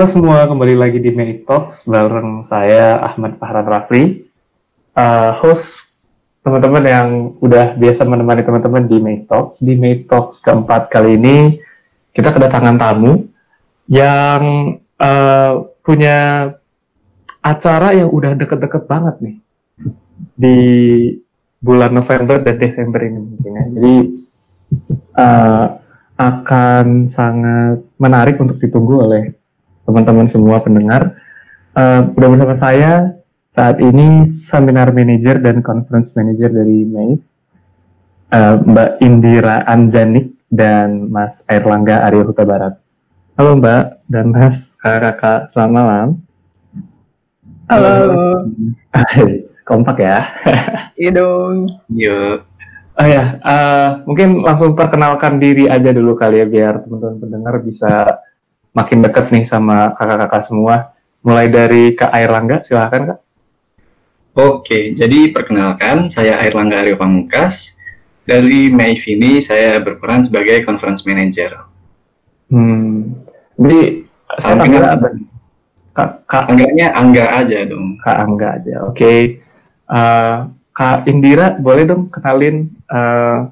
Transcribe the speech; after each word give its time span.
Halo 0.00 0.16
semua, 0.16 0.48
kembali 0.48 0.80
lagi 0.80 0.96
di 0.96 1.12
May 1.12 1.44
Talks 1.44 1.84
bareng 1.84 2.48
saya 2.48 3.04
Ahmad 3.04 3.36
Fahran 3.36 3.68
Rafli, 3.68 4.24
uh, 4.96 5.36
host 5.44 5.60
teman-teman 6.40 6.84
yang 6.88 7.08
udah 7.36 7.76
biasa 7.76 8.08
menemani 8.08 8.40
teman-teman 8.40 8.88
di 8.88 8.96
May 8.96 9.28
Talks. 9.28 9.60
Di 9.60 9.76
May 9.76 10.08
Talks 10.08 10.40
keempat 10.40 10.88
kali 10.88 11.20
ini 11.20 11.60
kita 12.16 12.32
kedatangan 12.32 12.80
tamu 12.80 13.28
yang 13.92 14.80
uh, 14.96 15.68
punya 15.84 16.48
acara 17.44 17.92
yang 17.92 18.08
udah 18.08 18.40
deket-deket 18.40 18.88
banget 18.88 19.20
nih 19.20 19.36
di 20.32 20.58
bulan 21.60 21.92
November 21.92 22.40
dan 22.40 22.56
Desember 22.56 23.04
ini 23.04 23.20
mungkin 23.20 23.52
ya. 23.52 23.64
Jadi 23.68 23.96
uh, 25.20 25.66
akan 26.16 27.04
sangat 27.12 27.84
menarik 28.00 28.40
untuk 28.40 28.56
ditunggu 28.56 28.96
oleh 28.96 29.39
teman-teman 29.90 30.30
semua 30.30 30.62
pendengar. 30.62 31.18
Uh, 31.74 32.14
udah 32.14 32.28
bersama 32.30 32.54
saya 32.54 32.92
saat 33.58 33.82
ini 33.82 34.30
seminar 34.46 34.94
manager 34.94 35.42
dan 35.42 35.58
conference 35.66 36.14
manager 36.14 36.46
dari 36.46 36.86
MEI, 36.86 37.18
uh, 38.30 38.54
Mbak 38.62 38.90
Indira 39.02 39.66
Anjanik 39.66 40.30
dan 40.54 41.10
Mas 41.10 41.42
Airlangga 41.50 42.06
Arya 42.06 42.22
Huta 42.22 42.46
Barat. 42.46 42.78
Halo 43.34 43.58
Mbak 43.58 44.06
dan 44.06 44.30
Mas 44.30 44.62
kakak-kakak, 44.78 45.50
selamat 45.50 45.74
malam. 45.74 46.06
Halo. 47.66 47.94
Hai, 48.94 49.46
kompak 49.66 49.98
ya. 49.98 50.26
Iya 50.94 51.10
dong. 51.16 51.70
Yuk. 51.90 52.46
Oh 53.00 53.06
ya, 53.08 53.40
uh, 53.40 54.04
mungkin 54.04 54.44
langsung 54.44 54.76
perkenalkan 54.76 55.40
diri 55.40 55.64
aja 55.64 55.88
dulu 55.94 56.18
kali 56.20 56.44
ya 56.44 56.46
biar 56.46 56.84
teman-teman 56.84 57.16
pendengar 57.16 57.54
bisa 57.64 58.20
makin 58.76 59.02
deket 59.02 59.30
nih 59.34 59.44
sama 59.46 59.94
kakak-kakak 59.98 60.46
semua. 60.46 60.94
Mulai 61.20 61.52
dari 61.52 61.92
Kak 61.92 62.12
Airlangga, 62.16 62.64
silahkan 62.64 63.12
Kak. 63.12 63.20
Oke, 64.38 64.96
jadi 64.96 65.34
perkenalkan, 65.34 66.08
saya 66.08 66.40
Airlangga 66.40 66.80
Aryo 66.80 66.96
Pamungkas. 66.96 67.58
Dari 68.24 68.70
Maif 68.70 69.02
ini 69.10 69.42
saya 69.42 69.82
berperan 69.82 70.22
sebagai 70.24 70.62
conference 70.62 71.02
manager. 71.02 71.66
Hmm, 72.48 73.20
jadi 73.58 74.06
saya 74.38 74.54
panggil 74.54 74.82
apa? 74.86 75.06
Kak, 75.90 76.10
Kak 76.30 76.44
Angganya 76.46 76.94
Angga 76.94 77.26
aja 77.42 77.66
dong. 77.66 77.98
Kak 78.00 78.16
Angga 78.22 78.62
aja, 78.62 78.74
oke. 78.86 78.94
Okay. 78.94 79.20
Uh, 79.90 80.46
Kak 80.70 81.10
Indira, 81.10 81.58
boleh 81.58 81.84
dong 81.84 82.08
kenalin 82.14 82.70
uh, 82.86 83.50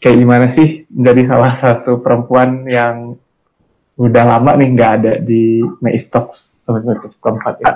kayak 0.00 0.16
gimana 0.16 0.46
sih 0.56 0.88
menjadi 0.88 1.22
salah 1.28 1.54
satu 1.60 2.00
perempuan 2.00 2.64
yang 2.64 3.20
udah 3.96 4.24
lama 4.28 4.60
nih 4.60 4.68
nggak 4.76 4.92
ada 5.00 5.12
di 5.24 5.64
Maif 5.80 6.12
Talks 6.12 6.44
keempat 7.20 7.54
ya. 7.64 7.74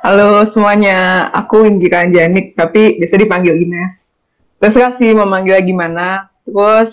Halo 0.00 0.48
semuanya, 0.48 1.28
aku 1.34 1.68
Indira 1.68 2.08
Janik, 2.08 2.56
tapi 2.56 2.96
bisa 2.96 3.20
dipanggil 3.20 3.52
Ines. 3.52 4.00
Terus 4.56 4.96
sih 4.96 5.12
mau 5.12 5.28
manggil 5.28 5.60
gimana. 5.60 6.30
Terus 6.48 6.92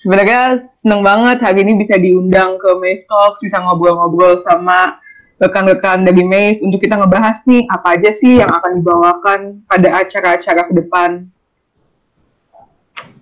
sebenarnya 0.00 0.64
seneng 0.80 1.04
banget 1.04 1.44
hari 1.44 1.64
ini 1.66 1.76
bisa 1.80 2.00
diundang 2.00 2.56
ke 2.56 2.70
Talks, 3.04 3.44
bisa 3.44 3.60
ngobrol-ngobrol 3.60 4.40
sama 4.46 4.96
rekan-rekan 5.40 6.04
dari 6.04 6.20
Maeve 6.20 6.60
untuk 6.64 6.84
kita 6.84 7.00
ngebahas 7.00 7.40
nih 7.48 7.64
apa 7.72 7.96
aja 7.96 8.10
sih 8.20 8.40
yang 8.44 8.52
akan 8.52 8.72
dibawakan 8.80 9.40
pada 9.64 9.88
acara-acara 10.04 10.68
ke 10.68 10.72
depan. 10.76 11.10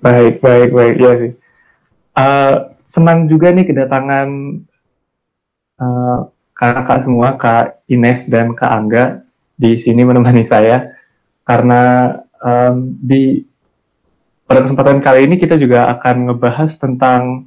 Baik, 0.03 0.43
baik, 0.43 0.71
baik, 0.75 0.95
ya 0.99 1.12
sih. 1.19 1.33
Uh, 2.19 2.78
senang 2.88 3.28
juga 3.28 3.53
nih 3.53 3.69
kedatangan 3.69 4.28
uh, 5.78 6.19
kakak 6.56 7.04
semua, 7.04 7.37
Kak 7.38 7.84
Ines 7.87 8.26
dan 8.26 8.56
Kak 8.56 8.72
Angga 8.72 9.22
di 9.54 9.76
sini 9.78 10.03
menemani 10.03 10.49
saya. 10.49 10.97
Karena 11.44 12.12
um, 12.43 12.98
di 12.98 13.44
pada 14.48 14.65
kesempatan 14.65 15.04
kali 15.04 15.28
ini 15.28 15.37
kita 15.37 15.60
juga 15.60 15.93
akan 15.97 16.32
ngebahas 16.32 16.72
tentang 16.81 17.47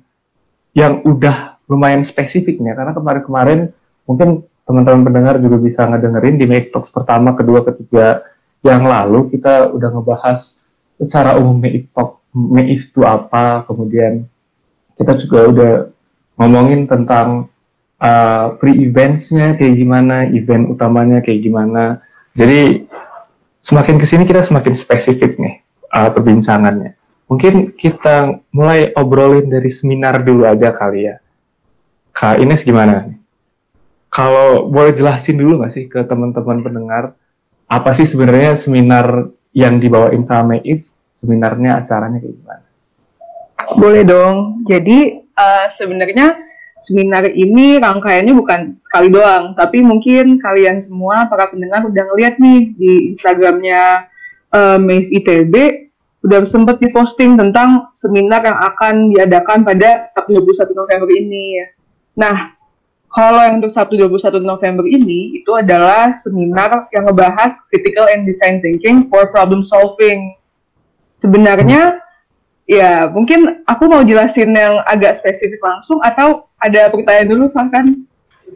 yang 0.78 1.01
udah 1.03 1.59
lumayan 1.68 2.06
spesifiknya. 2.06 2.78
Karena 2.78 2.94
kemarin-kemarin 2.96 3.74
mungkin 4.07 4.46
teman-teman 4.63 5.03
pendengar 5.03 5.35
juga 5.44 5.57
bisa 5.59 5.84
ngedengerin 5.84 6.40
di 6.40 6.46
Make 6.47 6.72
Talks 6.72 6.94
pertama, 6.94 7.35
kedua, 7.35 7.66
ketiga 7.68 8.24
yang 8.62 8.85
lalu 8.85 9.34
kita 9.34 9.74
udah 9.74 9.90
ngebahas 9.90 10.53
secara 11.01 11.35
umum 11.35 11.59
Make 11.59 11.91
Talk, 11.91 12.24
Make 12.31 12.88
itu 12.88 13.03
apa, 13.03 13.68
kemudian 13.68 14.31
kita 15.01 15.17
juga 15.17 15.39
udah 15.50 15.73
ngomongin 16.38 16.85
tentang 16.85 17.50
uh, 17.97 18.53
pre-eventsnya 18.62 19.57
kayak 19.57 19.75
gimana, 19.81 20.29
event 20.29 20.69
utamanya 20.69 21.25
kayak 21.25 21.41
gimana. 21.41 22.06
Jadi 22.38 22.85
semakin 23.66 23.97
ke 23.97 24.06
sini 24.06 24.29
kita 24.29 24.45
semakin 24.45 24.78
spesifik 24.78 25.41
nih 25.41 25.66
uh, 25.89 26.13
perbincangannya. 26.13 26.94
Mungkin 27.25 27.73
kita 27.79 28.44
mulai 28.51 28.91
obrolin 28.94 29.47
dari 29.47 29.72
seminar 29.72 30.22
dulu 30.22 30.45
aja 30.45 30.75
kali 30.75 31.09
ya. 31.09 31.18
Kak 32.12 32.44
Ines 32.44 32.62
gimana? 32.62 33.07
Kalau 34.12 34.68
boleh 34.68 34.91
jelasin 34.91 35.39
dulu 35.39 35.63
nggak 35.63 35.72
sih 35.72 35.88
ke 35.88 36.03
teman-teman 36.03 36.59
pendengar, 36.59 37.16
apa 37.72 37.95
sih 37.95 38.03
sebenarnya 38.03 38.59
seminar 38.59 39.31
yang 39.56 39.79
dibawain 39.79 40.28
sama 40.28 40.59
Meif? 40.59 40.83
Seminarnya 41.23 41.79
acaranya 41.79 42.19
kayak 42.19 42.35
gimana? 42.35 42.71
Boleh 43.78 44.04
dong. 44.04 44.66
Jadi 44.68 45.22
uh, 45.36 45.66
sebenarnya 45.80 46.36
seminar 46.84 47.30
ini 47.30 47.78
rangkaiannya 47.78 48.34
bukan 48.34 48.59
sekali 48.90 49.14
doang, 49.14 49.54
tapi 49.54 49.86
mungkin 49.86 50.42
kalian 50.42 50.82
semua 50.84 51.30
para 51.30 51.48
pendengar 51.54 51.86
udah 51.86 52.04
ngeliat 52.12 52.42
nih 52.42 52.74
di 52.74 52.92
Instagramnya 53.14 54.10
uh, 54.52 54.78
Maeve 54.81 55.14
ITB 55.22 55.54
udah 56.22 56.46
sempat 56.54 56.78
diposting 56.78 57.34
tentang 57.34 57.90
seminar 57.98 58.46
yang 58.46 58.58
akan 58.58 59.10
diadakan 59.10 59.66
pada 59.66 60.14
Sabtu 60.14 60.38
21 60.38 60.78
November 60.78 61.10
ini. 61.10 61.66
Nah, 62.14 62.54
kalau 63.10 63.42
yang 63.42 63.58
untuk 63.58 63.74
Sabtu 63.74 63.98
21 63.98 64.38
November 64.46 64.86
ini 64.86 65.42
itu 65.42 65.52
adalah 65.58 66.14
seminar 66.22 66.88
yang 66.94 67.10
ngebahas 67.10 67.58
critical 67.74 68.06
and 68.06 68.30
design 68.30 68.62
thinking 68.62 69.10
for 69.10 69.34
problem 69.34 69.66
solving. 69.66 70.38
Sebenarnya 71.26 71.98
Ya, 72.72 73.04
mungkin 73.12 73.68
aku 73.68 73.84
mau 73.92 74.00
jelasin 74.00 74.56
yang 74.56 74.80
agak 74.88 75.20
spesifik 75.20 75.59
langsung 75.59 76.00
atau 76.08 76.48
ada 76.64 76.88
pertanyaan 76.88 77.28
dulu, 77.28 77.52
kan? 77.52 78.08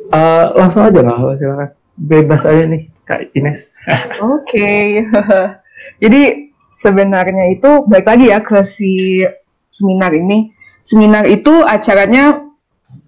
Uh, 0.08 0.56
langsung 0.56 0.88
aja 0.88 1.04
nggak 1.04 1.20
apa 1.20 1.34
silakan. 1.36 1.70
Bebas 2.00 2.42
aja 2.48 2.64
nih, 2.64 2.88
Kak 3.04 3.36
Ines. 3.36 3.60
Oke. 4.24 4.56
Okay. 4.56 4.88
Jadi 6.04 6.22
sebenarnya 6.80 7.60
itu 7.60 7.84
baik 7.92 8.08
lagi 8.08 8.32
ya 8.32 8.40
ke 8.40 8.72
si 8.80 9.20
seminar 9.76 10.16
ini. 10.16 10.48
Seminar 10.88 11.28
itu 11.28 11.52
acaranya 11.68 12.40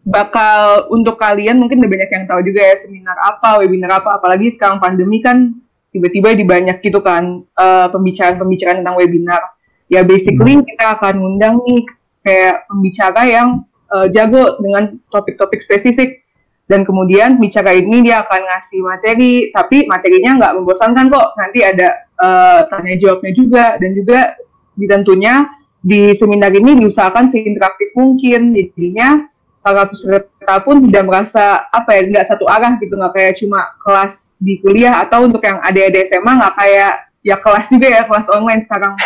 bakal 0.03 0.91
untuk 0.91 1.15
kalian 1.15 1.55
mungkin 1.63 1.79
udah 1.79 1.91
banyak 1.91 2.11
yang 2.11 2.25
tahu 2.27 2.43
juga 2.43 2.59
ya 2.67 2.75
seminar 2.83 3.15
apa, 3.23 3.63
webinar 3.63 4.03
apa, 4.03 4.19
apalagi 4.19 4.59
sekarang 4.59 4.83
pandemi 4.83 5.23
kan 5.23 5.55
tiba-tiba 5.95 6.35
di 6.35 6.43
banyak 6.43 6.83
gitu 6.83 6.99
kan 6.99 7.47
uh, 7.55 7.87
pembicaraan-pembicaraan 7.95 8.83
tentang 8.83 8.99
webinar 8.99 9.39
ya 9.87 10.03
basically 10.03 10.59
hmm. 10.59 10.65
kita 10.67 10.85
akan 10.99 11.15
undang 11.19 11.59
nih 11.63 11.83
kayak 12.27 12.67
pembicara 12.67 13.21
yang 13.23 13.47
uh, 13.91 14.07
jago 14.11 14.59
dengan 14.59 14.99
topik-topik 15.11 15.63
spesifik. 15.63 16.23
Dan 16.67 16.83
kemudian 16.83 17.39
bicara 17.39 17.71
ini 17.71 18.03
dia 18.03 18.27
akan 18.27 18.41
ngasih 18.43 18.79
materi 18.83 19.33
tapi 19.55 19.87
materinya 19.87 20.35
nggak 20.35 20.55
membosankan 20.59 21.07
kok. 21.07 21.27
Nanti 21.39 21.63
ada 21.63 21.95
uh, 22.19 22.67
tanya 22.67 22.99
jawabnya 22.99 23.31
juga. 23.31 23.65
Dan 23.79 23.95
juga 23.95 24.35
ditentunya 24.75 25.47
di 25.79 26.11
seminar 26.19 26.51
ini 26.51 26.75
diusahakan 26.83 27.31
seinteraktif 27.31 27.95
mungkin. 27.95 28.51
Jadinya 28.51 29.31
para 29.63 29.87
peserta 29.87 30.55
pun 30.67 30.83
tidak 30.91 31.07
merasa 31.07 31.71
apa 31.71 31.87
ya 31.95 32.01
nggak 32.03 32.27
satu 32.35 32.51
arah 32.51 32.75
gitu. 32.83 32.99
Nggak 32.99 33.13
kayak 33.15 33.33
cuma 33.39 33.71
kelas 33.87 34.11
di 34.43 34.59
kuliah 34.59 35.07
atau 35.07 35.23
untuk 35.23 35.39
yang 35.47 35.63
adik-adik 35.63 36.11
SMA 36.11 36.31
nggak 36.35 36.55
kayak 36.59 36.93
ya 37.25 37.37
kelas 37.41 37.65
juga 37.69 37.87
ya 37.87 38.01
kelas 38.05 38.27
online 38.29 38.61
sekarang. 38.65 38.93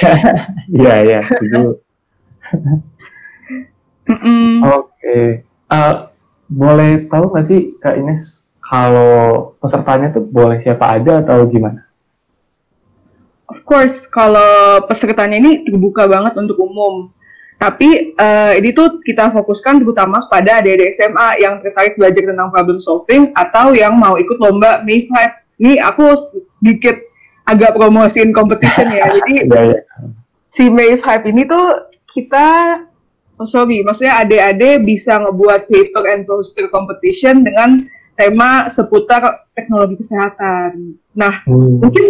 Iya 0.72 0.96
iya 1.04 1.20
setuju. 1.28 1.80
Oke, 4.62 5.44
uh, 5.72 5.94
boleh 6.52 7.08
tahu 7.08 7.32
nggak 7.32 7.48
sih 7.48 7.76
Kak 7.80 7.96
Ines 8.00 8.24
kalau 8.60 9.56
pesertanya 9.60 10.16
tuh 10.16 10.24
boleh 10.24 10.64
siapa 10.64 11.00
aja 11.00 11.24
atau 11.24 11.48
gimana? 11.52 11.84
Of 13.52 13.68
course, 13.68 13.92
kalau 14.16 14.80
pesertanya 14.88 15.36
ini 15.36 15.68
terbuka 15.68 16.08
banget 16.08 16.40
untuk 16.40 16.56
umum. 16.56 17.12
Tapi 17.60 18.16
uh, 18.18 18.58
ini 18.58 18.74
tuh 18.74 19.04
kita 19.06 19.30
fokuskan 19.36 19.84
terutama 19.84 20.24
pada 20.32 20.64
adik-adik 20.64 20.98
SMA 20.98 21.46
yang 21.46 21.62
tertarik 21.62 21.94
belajar 21.94 22.26
tentang 22.26 22.50
problem 22.50 22.82
solving 22.82 23.30
atau 23.38 23.76
yang 23.76 24.00
mau 24.00 24.18
ikut 24.18 24.40
lomba 24.42 24.82
May 24.82 25.06
5. 25.06 25.62
Ini 25.62 25.78
aku 25.84 26.32
sedikit 26.58 26.98
agak 27.52 27.76
promosiin 27.76 28.32
competition 28.32 28.88
ya. 28.92 29.06
Jadi 29.20 29.36
yeah, 29.48 29.66
yeah. 29.76 29.82
si 30.56 30.72
May 30.72 30.96
Hype 31.04 31.28
ini 31.28 31.44
tuh 31.44 31.92
kita 32.16 32.48
oh 33.42 33.50
sorry, 33.50 33.82
maksudnya 33.82 34.22
adik-adik 34.22 34.86
bisa 34.86 35.18
ngebuat 35.18 35.66
paper 35.66 36.04
and 36.06 36.24
poster 36.30 36.70
competition 36.70 37.42
dengan 37.42 37.90
tema 38.14 38.70
seputar 38.78 39.50
teknologi 39.58 39.98
kesehatan. 40.06 40.94
Nah, 41.18 41.42
hmm. 41.50 41.82
mungkin 41.82 42.06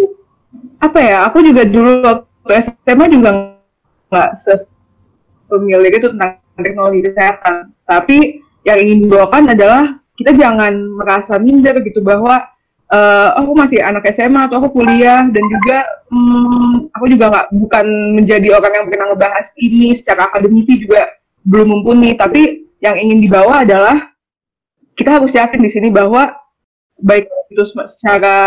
apa 0.84 1.00
ya? 1.00 1.18
Aku 1.32 1.40
juga 1.40 1.64
dulu 1.64 2.04
waktu 2.04 2.68
SMA 2.84 3.06
juga 3.16 3.56
nggak 4.12 4.32
pemilik 5.48 5.94
itu 5.96 6.08
tentang 6.12 6.44
teknologi 6.60 7.00
kesehatan. 7.08 7.72
Tapi 7.88 8.18
yang 8.68 8.78
ingin 8.78 9.00
dibawakan 9.08 9.56
adalah 9.56 9.84
kita 10.20 10.36
jangan 10.36 10.74
merasa 11.00 11.40
minder 11.40 11.80
gitu 11.82 12.04
bahwa 12.04 12.44
uh, 12.92 13.30
aku 13.40 13.52
masih 13.56 13.80
anak 13.80 14.06
SMA 14.14 14.52
atau 14.52 14.62
aku 14.62 14.84
kuliah 14.84 15.26
dan 15.32 15.44
juga 15.48 15.78
um, 16.12 16.92
aku 16.92 17.06
juga 17.10 17.26
nggak 17.32 17.48
bukan 17.56 17.86
menjadi 18.20 18.48
orang 18.60 18.74
yang 18.76 18.86
pernah 18.92 19.08
ngebahas 19.16 19.48
ini 19.58 19.98
secara 19.98 20.30
akademisi 20.30 20.84
juga 20.84 21.08
belum 21.48 21.68
mumpuni. 21.72 22.14
Tapi 22.20 22.68
yang 22.84 23.00
ingin 23.00 23.24
dibawa 23.24 23.64
adalah 23.64 23.98
kita 25.00 25.18
harus 25.18 25.32
yakin 25.32 25.64
di 25.64 25.72
sini 25.72 25.90
bahwa 25.90 26.36
baik 27.02 27.26
itu 27.50 27.64
secara 27.98 28.38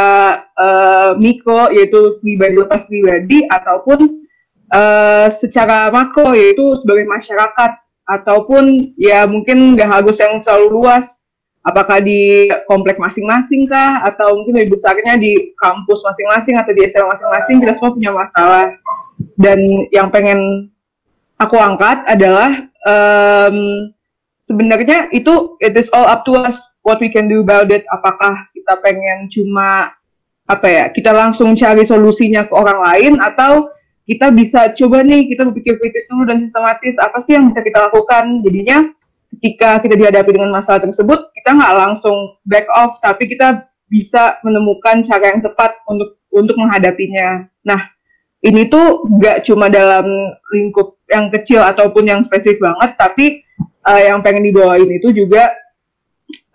uh, 0.54 1.10
mikro 1.18 1.68
yaitu 1.74 2.22
pribadi 2.22 2.54
lepas 2.56 2.86
pribadi 2.86 3.42
ataupun 3.50 4.24
uh, 4.70 5.34
secara 5.42 5.90
makro 5.90 6.32
yaitu 6.32 6.78
sebagai 6.80 7.04
masyarakat 7.10 7.70
ataupun 8.04 8.94
ya 9.00 9.26
mungkin 9.26 9.74
nggak 9.74 9.90
harus 9.90 10.16
yang 10.20 10.40
selalu 10.44 10.80
luas 10.80 11.04
apakah 11.64 11.98
di 12.04 12.48
komplek 12.68 13.00
masing-masing 13.00 13.66
kah? 13.66 14.04
Atau 14.04 14.40
mungkin 14.40 14.60
lebih 14.60 14.78
besarnya 14.78 15.16
di 15.16 15.56
kampus 15.58 16.04
masing-masing 16.04 16.54
atau 16.60 16.72
di 16.76 16.82
SMA 16.92 17.08
masing-masing? 17.08 17.56
Kita 17.64 17.72
semua 17.80 17.96
punya 17.96 18.12
masalah. 18.12 18.66
Dan 19.40 19.58
yang 19.90 20.12
pengen 20.12 20.70
aku 21.40 21.56
angkat 21.58 22.04
adalah 22.06 22.68
um, 22.86 23.90
sebenarnya 24.46 25.10
itu 25.10 25.56
it 25.64 25.74
is 25.74 25.88
all 25.90 26.06
up 26.06 26.22
to 26.28 26.36
us 26.36 26.54
what 26.84 27.00
we 27.00 27.08
can 27.10 27.26
do 27.26 27.40
about 27.40 27.72
it. 27.72 27.82
Apakah 27.90 28.46
kita 28.52 28.78
pengen 28.84 29.32
cuma 29.32 29.90
apa 30.44 30.68
ya 30.68 30.84
kita 30.92 31.08
langsung 31.08 31.56
cari 31.56 31.88
solusinya 31.88 32.44
ke 32.46 32.52
orang 32.54 32.78
lain? 32.84 33.12
Atau 33.18 33.72
kita 34.04 34.28
bisa 34.36 34.76
coba 34.76 35.00
nih 35.00 35.32
kita 35.32 35.48
berpikir 35.48 35.80
kritis 35.80 36.04
dulu 36.12 36.28
dan 36.28 36.44
sistematis 36.44 36.94
apa 37.00 37.24
sih 37.24 37.40
yang 37.40 37.48
bisa 37.50 37.64
kita 37.64 37.88
lakukan? 37.88 38.44
Jadinya 38.44 38.92
ketika 39.44 39.76
kita 39.84 40.00
dihadapi 40.00 40.40
dengan 40.40 40.56
masalah 40.56 40.80
tersebut 40.80 41.28
kita 41.36 41.52
nggak 41.52 41.76
langsung 41.76 42.40
back 42.48 42.64
off 42.72 42.96
tapi 43.04 43.28
kita 43.28 43.68
bisa 43.92 44.40
menemukan 44.40 45.04
cara 45.04 45.36
yang 45.36 45.44
tepat 45.44 45.76
untuk 45.84 46.16
untuk 46.32 46.56
menghadapinya. 46.56 47.44
Nah 47.68 47.92
ini 48.40 48.72
tuh 48.72 49.04
nggak 49.04 49.44
cuma 49.44 49.68
dalam 49.68 50.08
lingkup 50.48 50.96
yang 51.12 51.28
kecil 51.28 51.60
ataupun 51.60 52.08
yang 52.08 52.24
spesifik 52.24 52.56
banget 52.56 52.96
tapi 52.96 53.44
uh, 53.84 54.00
yang 54.00 54.24
pengen 54.24 54.48
dibawain 54.48 54.88
itu 54.88 55.12
juga 55.12 55.52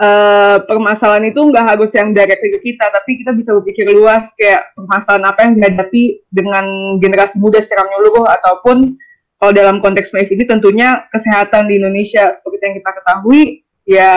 uh, 0.01 0.57
permasalahan 0.65 1.29
itu 1.29 1.45
nggak 1.45 1.77
harus 1.77 1.93
yang 1.93 2.17
direct 2.17 2.41
ke 2.41 2.73
kita, 2.73 2.89
tapi 2.89 3.21
kita 3.21 3.37
bisa 3.37 3.53
berpikir 3.53 3.85
luas 3.85 4.25
kayak 4.33 4.73
permasalahan 4.73 5.29
apa 5.29 5.39
yang 5.45 5.53
dihadapi 5.61 6.25
dengan 6.33 6.65
generasi 6.97 7.37
muda 7.37 7.61
secara 7.61 7.85
menyeluruh 7.85 8.25
ataupun 8.41 8.97
kalau 9.39 9.51
dalam 9.55 9.79
konteks 9.79 10.11
MIF 10.11 10.29
ini 10.29 10.43
tentunya 10.45 11.07
kesehatan 11.15 11.71
di 11.71 11.79
Indonesia 11.79 12.37
seperti 12.39 12.63
yang 12.63 12.75
kita 12.83 12.91
ketahui 13.01 13.41
ya 13.87 14.11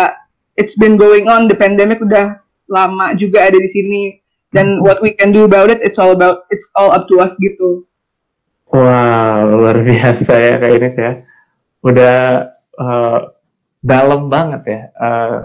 it's 0.59 0.75
been 0.77 0.99
going 0.99 1.31
on 1.31 1.47
the 1.47 1.57
pandemic 1.57 2.03
udah 2.03 2.43
lama 2.67 3.15
juga 3.17 3.47
ada 3.47 3.59
di 3.59 3.71
sini 3.71 4.03
dan 4.53 4.83
what 4.83 5.01
we 5.01 5.15
can 5.15 5.31
do 5.31 5.47
about 5.47 5.71
it 5.71 5.79
it's 5.81 5.97
all 5.97 6.13
about 6.13 6.45
it's 6.51 6.67
all 6.75 6.93
up 6.93 7.07
to 7.09 7.23
us 7.23 7.33
gitu. 7.39 7.87
Wow 8.73 9.47
luar 9.49 9.81
biasa 9.81 10.33
ya 10.33 10.55
kayak 10.59 10.77
ini 10.77 10.89
ya 10.97 11.13
udah 11.83 12.17
uh, 12.79 13.19
dalam 13.83 14.31
banget 14.31 14.63
ya 14.67 14.81
uh, 14.99 15.39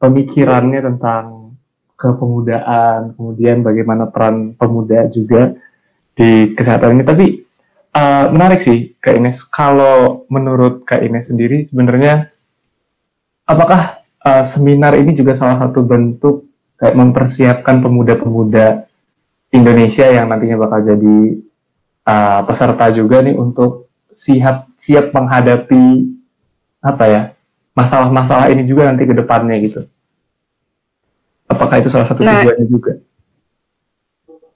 pemikirannya 0.00 0.80
tentang 0.84 1.56
kepemudaan, 1.96 3.16
kemudian 3.16 3.64
bagaimana 3.64 4.12
peran 4.12 4.52
pemuda 4.54 5.08
juga 5.08 5.56
di 6.16 6.52
kesehatan 6.52 7.00
ini. 7.00 7.04
Tapi 7.04 7.26
uh, 7.96 8.24
menarik 8.28 8.60
sih 8.60 8.92
Kak 9.00 9.16
Ines, 9.16 9.40
kalau 9.48 10.28
menurut 10.28 10.84
Kak 10.84 11.00
Ines 11.00 11.32
sendiri 11.32 11.64
sebenarnya 11.64 12.28
apakah 13.48 14.04
uh, 14.20 14.44
seminar 14.52 14.92
ini 15.00 15.16
juga 15.16 15.32
salah 15.34 15.56
satu 15.56 15.80
bentuk 15.80 16.44
kayak 16.76 16.92
mempersiapkan 16.92 17.80
pemuda-pemuda 17.80 18.84
Indonesia 19.56 20.04
yang 20.12 20.28
nantinya 20.28 20.60
bakal 20.60 20.84
jadi 20.84 21.18
uh, 22.04 22.40
peserta 22.44 22.92
juga 22.92 23.24
nih 23.24 23.32
untuk 23.32 23.88
siap 24.12 24.68
siap 24.84 25.16
menghadapi 25.16 26.12
apa 26.84 27.04
ya 27.08 27.22
masalah-masalah 27.72 28.52
ini 28.52 28.68
juga 28.68 28.88
nanti 28.92 29.08
ke 29.08 29.14
depannya 29.16 29.56
gitu. 29.64 29.80
Apakah 31.46 31.78
itu 31.80 31.88
salah 31.92 32.08
satu 32.08 32.24
nah, 32.24 32.42
tujuannya 32.42 32.66
juga? 32.68 32.92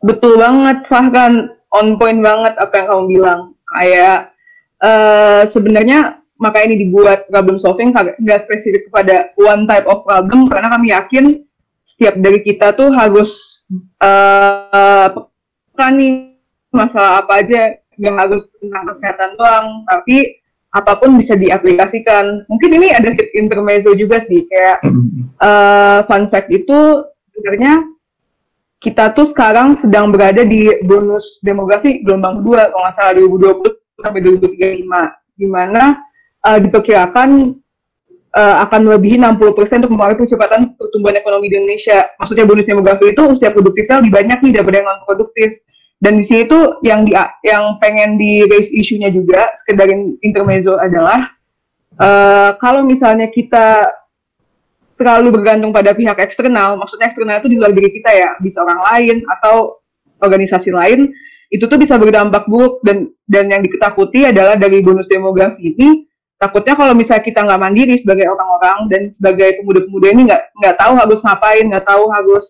Betul 0.01 0.41
banget, 0.41 0.89
Fahkan. 0.89 1.60
On 1.71 1.95
point 1.97 2.19
banget 2.19 2.55
apa 2.59 2.75
yang 2.77 2.87
kamu 2.91 3.05
bilang. 3.15 3.41
Kayak 3.71 4.35
uh, 4.83 5.43
sebenarnya 5.55 6.21
maka 6.41 6.65
ini 6.65 6.89
dibuat 6.89 7.29
problem 7.29 7.61
solving 7.61 7.93
nggak 7.93 8.49
spesifik 8.49 8.89
kepada 8.89 9.31
one 9.37 9.69
type 9.69 9.85
of 9.85 10.03
problem 10.09 10.49
karena 10.49 10.69
kami 10.73 10.87
yakin 10.91 11.25
setiap 11.95 12.17
dari 12.17 12.41
kita 12.41 12.73
tuh 12.75 12.89
harus 12.89 13.29
uh, 14.01 15.13
nih 15.81 16.33
masalah 16.73 17.25
apa 17.25 17.33
aja 17.45 17.61
nggak 18.01 18.17
harus 18.17 18.43
tentang 18.57 18.85
kesehatan 18.89 19.31
doang 19.37 19.67
tapi 19.85 20.41
apa 20.71 20.93
pun 21.03 21.19
bisa 21.19 21.35
diaplikasikan. 21.35 22.47
Mungkin 22.47 22.71
ini 22.79 22.95
ada 22.95 23.11
intermezzo 23.35 23.91
juga 23.99 24.23
sih, 24.31 24.47
kayak 24.47 24.79
uh, 25.43 26.07
fun 26.07 26.31
fact 26.31 26.47
itu 26.55 27.05
sebenarnya 27.35 27.83
kita 28.81 29.13
tuh 29.13 29.29
sekarang 29.37 29.77
sedang 29.85 30.09
berada 30.09 30.41
di 30.41 30.69
bonus 30.89 31.25
demografi 31.45 32.01
gelombang 32.01 32.41
kedua, 32.41 32.73
kalau 32.73 32.83
nggak 32.89 32.97
salah 32.97 33.13
2020 33.17 34.01
sampai 34.01 34.21
2035, 34.25 35.37
di 35.37 35.47
mana 35.49 36.01
uh, 36.49 36.59
diperkirakan 36.59 37.61
uh, 38.37 38.57
akan 38.65 38.81
melebihi 38.89 39.21
60% 39.21 39.85
untuk 39.85 39.93
mempengaruhi 39.93 40.21
percepatan 40.25 40.73
pertumbuhan 40.81 41.21
ekonomi 41.21 41.53
di 41.53 41.61
Indonesia. 41.61 42.09
Maksudnya 42.17 42.49
bonus 42.49 42.65
demografi 42.65 43.05
itu 43.13 43.23
usia 43.29 43.53
produktifnya 43.53 44.01
lebih 44.01 44.13
banyak 44.17 44.39
nih 44.49 44.53
daripada 44.57 44.77
yang 44.81 44.89
non 44.89 45.05
produktif 45.05 45.51
dan 46.01 46.17
di 46.17 46.25
sini 46.25 46.49
tuh 46.49 46.81
yang 46.81 47.05
di 47.05 47.13
yang 47.45 47.77
pengen 47.77 48.17
di 48.17 48.49
raise 48.49 48.73
isunya 48.73 49.13
juga 49.13 49.53
sekedar 49.65 49.93
intermezzo 50.25 50.81
adalah 50.81 51.29
uh, 52.01 52.57
kalau 52.57 52.89
misalnya 52.89 53.29
kita 53.29 53.85
terlalu 55.01 55.41
bergantung 55.41 55.73
pada 55.73 55.97
pihak 55.97 56.21
eksternal, 56.21 56.77
maksudnya 56.77 57.09
eksternal 57.09 57.41
itu 57.41 57.49
di 57.49 57.57
luar 57.57 57.73
diri 57.73 57.89
kita 57.89 58.11
ya, 58.13 58.31
bisa 58.45 58.61
orang 58.61 58.85
lain 58.93 59.17
atau 59.41 59.81
organisasi 60.21 60.69
lain, 60.69 61.09
itu 61.49 61.65
tuh 61.65 61.81
bisa 61.81 61.97
berdampak 61.97 62.45
buruk. 62.45 62.85
Dan 62.85 63.09
dan 63.25 63.49
yang 63.49 63.65
diketakuti 63.65 64.29
adalah 64.29 64.61
dari 64.61 64.85
bonus 64.85 65.09
demografi 65.09 65.73
ini 65.73 66.05
takutnya 66.41 66.73
kalau 66.77 66.97
misalnya 66.97 67.25
kita 67.25 67.41
nggak 67.45 67.61
mandiri 67.61 67.95
sebagai 68.01 68.29
orang-orang 68.29 68.79
dan 68.89 69.03
sebagai 69.17 69.61
pemuda-pemuda 69.61 70.09
ini 70.09 70.23
nggak 70.29 70.43
nggak 70.57 70.77
tahu 70.81 70.93
harus 70.97 71.19
ngapain, 71.21 71.65
nggak 71.69 71.87
tahu 71.89 72.05
harus 72.09 72.45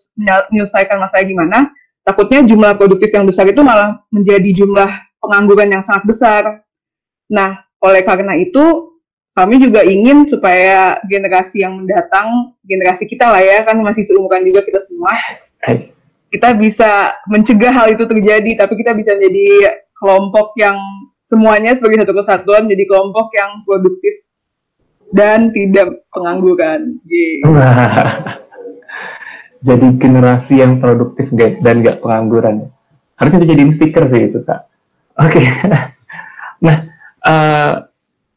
menyelesaikan 0.51 0.97
masalah 1.03 1.27
gimana, 1.27 1.59
takutnya 2.07 2.47
jumlah 2.47 2.79
produktif 2.79 3.11
yang 3.11 3.27
besar 3.27 3.47
itu 3.51 3.63
malah 3.63 3.99
menjadi 4.15 4.51
jumlah 4.63 4.91
pengangguran 5.19 5.75
yang 5.75 5.83
sangat 5.87 6.07
besar. 6.07 6.43
Nah, 7.31 7.63
oleh 7.83 8.03
karena 8.07 8.39
itu 8.39 8.90
kami 9.41 9.57
juga 9.57 9.81
ingin 9.81 10.29
supaya 10.29 11.01
generasi 11.09 11.65
yang 11.65 11.81
mendatang, 11.81 12.53
generasi 12.69 13.09
kita 13.09 13.25
lah 13.25 13.41
ya, 13.41 13.65
kan 13.65 13.81
masih 13.81 14.05
seumuran 14.05 14.45
juga 14.45 14.61
kita 14.69 14.85
semua, 14.85 15.17
kita 16.29 16.53
bisa 16.61 17.17
mencegah 17.25 17.73
hal 17.73 17.97
itu 17.97 18.05
terjadi, 18.05 18.61
tapi 18.61 18.77
kita 18.77 18.93
bisa 18.93 19.17
menjadi 19.17 19.81
kelompok 19.97 20.53
yang 20.61 20.77
semuanya 21.33 21.73
sebagai 21.81 22.05
satu 22.05 22.21
kesatuan, 22.21 22.69
jadi 22.69 22.85
kelompok 22.85 23.33
yang 23.33 23.65
produktif 23.65 24.29
dan 25.17 25.57
tidak 25.57 26.05
pengangguran. 26.13 27.01
Yeah. 27.09 27.41
jadi 29.73 29.87
generasi 29.97 30.61
yang 30.61 30.85
produktif 30.85 31.33
dan 31.33 31.81
gak 31.81 32.05
pengangguran. 32.05 32.69
Harusnya 33.17 33.41
dijadiin 33.41 33.81
stiker 33.81 34.05
sih 34.13 34.33
itu 34.33 34.45
kak. 34.45 34.69
Oke. 35.17 35.41
Okay. 35.41 35.45
nah, 36.65 36.77
uh, 37.25 37.90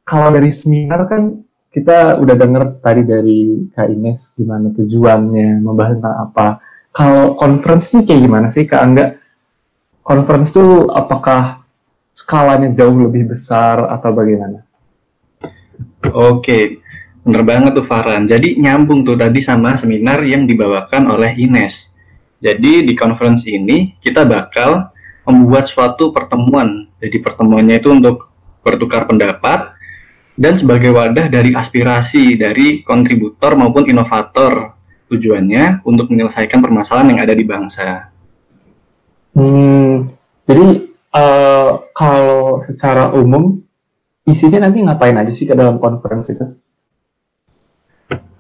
kalau 0.03 0.29
dari 0.35 0.51
seminar 0.51 1.07
kan 1.07 1.43
kita 1.73 2.21
udah 2.21 2.35
denger 2.37 2.63
tadi 2.85 3.01
dari 3.01 3.39
Kak 3.73 3.89
Ines 3.89 4.29
gimana 4.37 4.69
tujuannya, 4.75 5.63
membahas 5.63 5.97
tentang 5.97 6.17
apa. 6.29 6.47
Kalau 6.93 7.33
conference 7.41 7.89
ini 7.91 8.05
kayak 8.05 8.21
gimana 8.21 8.47
sih 8.53 8.69
Kak 8.69 8.81
Angga? 8.83 9.05
Conference 10.05 10.53
tuh 10.53 10.91
apakah 10.93 11.65
skalanya 12.13 12.69
jauh 12.77 12.93
lebih 12.93 13.33
besar 13.33 13.89
atau 13.89 14.13
bagaimana? 14.13 14.61
Oke, 16.13 16.83
Bener 17.23 17.43
banget 17.47 17.71
tuh 17.79 17.87
Farhan. 17.87 18.27
Jadi 18.27 18.59
nyambung 18.59 19.07
tuh 19.07 19.15
tadi 19.15 19.39
sama 19.39 19.79
seminar 19.79 20.19
yang 20.27 20.43
dibawakan 20.43 21.07
oleh 21.07 21.31
Ines. 21.39 21.71
Jadi 22.43 22.83
di 22.83 22.93
conference 22.99 23.47
ini 23.47 23.95
kita 24.03 24.27
bakal 24.27 24.91
membuat 25.23 25.71
suatu 25.71 26.11
pertemuan. 26.11 26.91
Jadi 26.99 27.23
pertemuannya 27.23 27.79
itu 27.79 27.95
untuk 27.95 28.27
bertukar 28.59 29.07
pendapat 29.07 29.72
dan 30.33 30.57
sebagai 30.57 30.89
wadah 30.89 31.29
dari 31.29 31.53
aspirasi 31.53 32.37
dari 32.37 32.81
kontributor 32.81 33.53
maupun 33.53 33.85
inovator 33.85 34.73
tujuannya 35.13 35.85
untuk 35.85 36.09
menyelesaikan 36.09 36.57
permasalahan 36.57 37.13
yang 37.13 37.21
ada 37.21 37.35
di 37.37 37.45
bangsa. 37.45 38.09
Hmm, 39.37 40.13
jadi 40.49 40.89
uh, 41.13 41.69
kalau 41.93 42.65
secara 42.65 43.13
umum 43.13 43.61
isinya 44.25 44.65
nanti 44.65 44.81
ngapain 44.81 45.17
aja 45.17 45.33
sih 45.33 45.45
ke 45.45 45.53
dalam 45.53 45.77
conference 45.77 46.29
itu? 46.33 46.45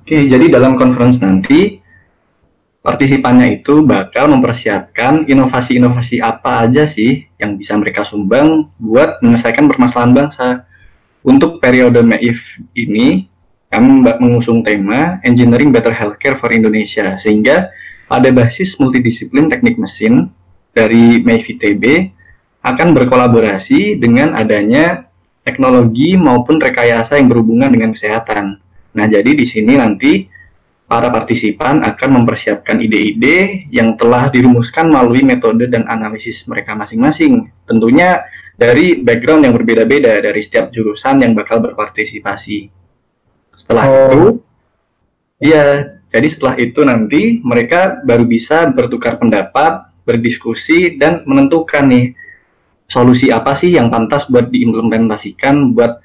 Oke, 0.03 0.17
jadi 0.27 0.49
dalam 0.49 0.75
conference 0.75 1.21
nanti 1.21 1.79
partisipannya 2.83 3.63
itu 3.63 3.87
bakal 3.87 4.27
mempersiapkan 4.27 5.23
inovasi-inovasi 5.29 6.19
apa 6.19 6.67
aja 6.67 6.83
sih 6.91 7.23
yang 7.39 7.55
bisa 7.55 7.79
mereka 7.79 8.03
sumbang 8.03 8.67
buat 8.81 9.23
menyelesaikan 9.23 9.71
permasalahan 9.71 10.11
bangsa 10.11 10.47
untuk 11.23 11.63
periode 11.63 12.03
MEIF 12.03 12.37
ini, 12.75 13.27
kami 13.71 14.05
mengusung 14.21 14.61
tema 14.61 15.17
Engineering 15.25 15.73
Better 15.73 15.95
Healthcare 15.95 16.37
for 16.37 16.51
Indonesia, 16.51 17.17
sehingga 17.23 17.71
pada 18.11 18.29
basis 18.29 18.75
multidisiplin 18.77 19.49
teknik 19.49 19.79
mesin 19.79 20.29
dari 20.75 21.23
MEIF 21.23 21.47
ITB 21.57 22.11
akan 22.63 22.95
berkolaborasi 22.95 23.99
dengan 23.99 24.35
adanya 24.35 25.07
teknologi 25.43 26.15
maupun 26.15 26.59
rekayasa 26.59 27.19
yang 27.19 27.27
berhubungan 27.27 27.71
dengan 27.71 27.91
kesehatan. 27.91 28.59
Nah, 28.95 29.05
jadi 29.09 29.35
di 29.35 29.45
sini 29.49 29.75
nanti 29.75 30.27
para 30.87 31.09
partisipan 31.09 31.81
akan 31.81 32.09
mempersiapkan 32.21 32.77
ide-ide 32.77 33.67
yang 33.73 33.97
telah 33.97 34.29
dirumuskan 34.29 34.93
melalui 34.93 35.25
metode 35.25 35.67
dan 35.71 35.87
analisis 35.89 36.43
mereka 36.45 36.77
masing-masing. 36.77 37.49
Tentunya 37.65 38.21
dari 38.57 39.01
background 39.01 39.45
yang 39.49 39.53
berbeda-beda 39.57 40.21
dari 40.21 40.41
setiap 40.45 40.69
jurusan 40.69 41.25
yang 41.25 41.33
bakal 41.33 41.61
berpartisipasi. 41.61 42.69
Setelah 43.57 43.85
oh. 43.85 43.97
itu, 43.97 44.23
ya, 45.41 45.97
jadi 46.13 46.27
setelah 46.29 46.55
itu 46.61 46.79
nanti 46.85 47.21
mereka 47.41 48.01
baru 48.05 48.25
bisa 48.29 48.69
bertukar 48.69 49.17
pendapat, 49.17 49.89
berdiskusi 50.05 50.99
dan 51.01 51.25
menentukan 51.25 51.89
nih 51.89 52.05
solusi 52.91 53.33
apa 53.33 53.57
sih 53.57 53.73
yang 53.73 53.89
pantas 53.89 54.27
buat 54.29 54.51
diimplementasikan 54.53 55.73
buat 55.73 55.97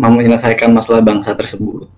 menyelesaikan 0.00 0.72
masalah 0.72 1.04
bangsa 1.04 1.36
tersebut. 1.36 1.90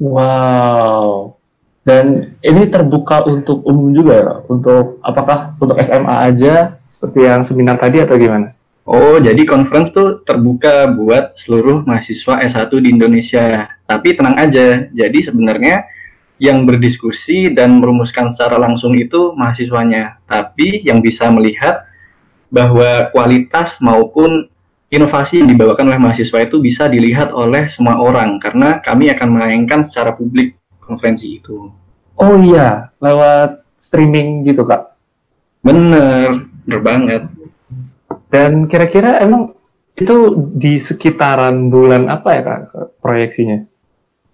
Wow. 0.00 1.36
Dan 1.84 2.32
ini 2.40 2.72
terbuka 2.72 3.28
untuk 3.28 3.60
umum 3.68 3.92
juga 3.92 4.14
ya? 4.16 4.32
Untuk 4.48 5.04
apakah 5.04 5.52
untuk 5.60 5.76
SMA 5.76 6.16
aja 6.32 6.80
seperti 6.88 7.28
yang 7.28 7.44
seminar 7.44 7.76
tadi 7.76 8.00
atau 8.00 8.16
gimana? 8.16 8.56
Oh, 8.84 9.16
jadi 9.16 9.48
conference 9.48 9.96
tuh 9.96 10.20
terbuka 10.28 10.92
buat 10.92 11.32
seluruh 11.40 11.88
mahasiswa 11.88 12.36
S1 12.52 12.68
di 12.84 12.92
Indonesia. 12.92 13.64
Tapi 13.88 14.12
tenang 14.12 14.36
aja, 14.36 14.84
jadi 14.92 15.18
sebenarnya 15.24 15.88
yang 16.36 16.68
berdiskusi 16.68 17.48
dan 17.56 17.80
merumuskan 17.80 18.36
secara 18.36 18.60
langsung 18.60 18.92
itu 18.92 19.32
mahasiswanya. 19.40 20.20
Tapi 20.28 20.84
yang 20.84 21.00
bisa 21.00 21.32
melihat 21.32 21.88
bahwa 22.52 23.08
kualitas 23.16 23.72
maupun 23.80 24.52
inovasi 24.92 25.40
yang 25.40 25.48
dibawakan 25.48 25.90
oleh 25.90 26.00
mahasiswa 26.04 26.44
itu 26.44 26.60
bisa 26.60 26.86
dilihat 26.86 27.32
oleh 27.32 27.66
semua 27.72 27.98
orang 27.98 28.36
karena 28.38 28.84
kami 28.84 29.10
akan 29.10 29.28
menayangkan 29.32 29.88
secara 29.88 30.12
publik 30.12 30.54
konferensi 30.84 31.40
itu. 31.40 31.72
Oh 32.14 32.36
iya, 32.38 32.94
lewat 33.00 33.64
streaming 33.82 34.46
gitu 34.46 34.62
kak? 34.62 34.94
Bener, 35.64 36.46
bener 36.68 36.80
banget. 36.84 37.22
Dan 38.34 38.66
kira-kira 38.66 39.22
emang 39.22 39.54
itu 39.94 40.50
di 40.58 40.82
sekitaran 40.82 41.70
bulan 41.70 42.10
apa 42.10 42.28
ya 42.34 42.42
kak 42.42 42.62
proyeksinya? 42.98 43.62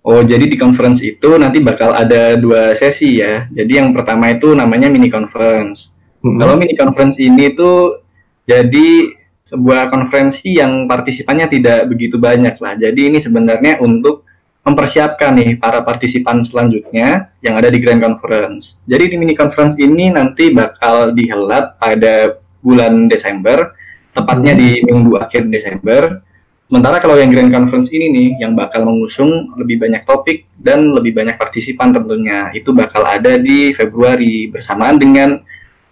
Oh, 0.00 0.24
jadi 0.24 0.48
di 0.48 0.56
conference 0.56 1.04
itu 1.04 1.36
nanti 1.36 1.60
bakal 1.60 1.92
ada 1.92 2.40
dua 2.40 2.72
sesi 2.80 3.20
ya. 3.20 3.44
Jadi 3.52 3.76
yang 3.76 3.92
pertama 3.92 4.32
itu 4.32 4.56
namanya 4.56 4.88
mini 4.88 5.12
conference. 5.12 5.92
Mm-hmm. 6.24 6.38
Kalau 6.40 6.54
mini 6.56 6.74
conference 6.80 7.20
ini 7.20 7.52
tuh 7.52 8.00
jadi 8.48 9.12
sebuah 9.52 9.92
konferensi 9.92 10.56
yang 10.56 10.88
partisipannya 10.88 11.52
tidak 11.52 11.92
begitu 11.92 12.16
banyak 12.16 12.56
lah. 12.56 12.80
Jadi 12.80 13.12
ini 13.12 13.20
sebenarnya 13.20 13.84
untuk 13.84 14.24
mempersiapkan 14.64 15.36
nih 15.36 15.60
para 15.60 15.84
partisipan 15.84 16.40
selanjutnya 16.48 17.28
yang 17.44 17.60
ada 17.60 17.68
di 17.68 17.76
Grand 17.84 18.00
Conference. 18.00 18.80
Jadi 18.88 19.12
di 19.12 19.16
mini 19.20 19.36
conference 19.36 19.76
ini 19.76 20.08
nanti 20.08 20.48
bakal 20.52 21.12
dihelat 21.12 21.76
pada 21.76 22.40
bulan 22.64 23.08
Desember 23.08 23.72
tepatnya 24.14 24.52
di 24.56 24.82
minggu 24.86 25.18
akhir 25.18 25.48
Desember. 25.50 26.22
Sementara 26.70 27.02
kalau 27.02 27.18
yang 27.18 27.34
Grand 27.34 27.50
Conference 27.50 27.90
ini 27.90 28.06
nih, 28.14 28.28
yang 28.46 28.54
bakal 28.54 28.86
mengusung 28.86 29.58
lebih 29.58 29.82
banyak 29.82 30.06
topik 30.06 30.46
dan 30.62 30.94
lebih 30.94 31.18
banyak 31.18 31.34
partisipan 31.34 31.90
tentunya, 31.90 32.46
itu 32.54 32.70
bakal 32.70 33.02
ada 33.02 33.42
di 33.42 33.74
Februari 33.74 34.46
bersamaan 34.54 35.02
dengan 35.02 35.42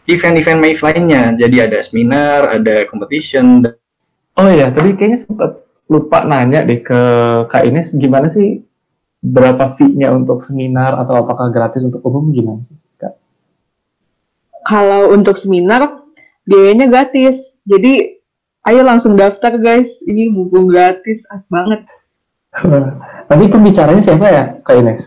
event-event 0.06 0.62
May 0.62 0.78
lainnya. 0.78 1.34
Jadi 1.34 1.56
ada 1.58 1.82
seminar, 1.82 2.54
ada 2.54 2.86
competition. 2.86 3.66
Oh 4.38 4.46
iya, 4.46 4.70
tadi 4.70 4.94
kayaknya 4.94 5.26
sempat 5.26 5.66
lupa 5.90 6.22
nanya 6.22 6.62
deh 6.62 6.78
ke 6.78 7.00
Kak 7.50 7.66
Ines, 7.66 7.90
gimana 7.98 8.30
sih 8.30 8.62
berapa 9.18 9.74
fee-nya 9.74 10.14
untuk 10.14 10.46
seminar 10.46 10.94
atau 10.94 11.26
apakah 11.26 11.50
gratis 11.50 11.82
untuk 11.82 12.06
umum 12.06 12.30
gimana 12.30 12.62
sih, 12.70 12.78
Kak? 13.02 13.18
Kalau 14.62 15.10
untuk 15.10 15.42
seminar, 15.42 16.06
biayanya 16.46 16.86
gratis. 16.86 17.47
Jadi 17.68 18.16
ayo 18.64 18.80
langsung 18.82 19.14
daftar 19.14 19.60
guys. 19.60 19.88
Ini 20.08 20.32
mumpung 20.32 20.66
gratis 20.72 21.20
as 21.28 21.44
banget. 21.52 21.84
Tapi 23.30 23.44
pembicaranya 23.52 24.02
siapa 24.02 24.26
ya 24.26 24.44
Kak 24.64 24.76
Ines? 24.80 25.04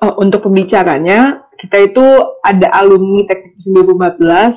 Oh, 0.00 0.16
untuk 0.24 0.48
pembicaranya 0.48 1.44
kita 1.60 1.92
itu 1.92 2.06
ada 2.40 2.72
alumni 2.72 3.28
teknik 3.28 3.60
2014 3.68 4.56